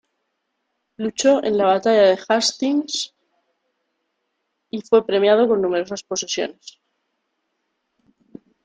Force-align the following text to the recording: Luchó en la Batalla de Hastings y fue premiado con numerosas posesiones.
Luchó 0.97 1.43
en 1.43 1.59
la 1.59 1.65
Batalla 1.67 2.01
de 2.01 2.19
Hastings 2.27 3.13
y 4.71 4.81
fue 4.81 5.05
premiado 5.05 5.47
con 5.47 5.61
numerosas 5.61 6.01
posesiones. 6.01 6.81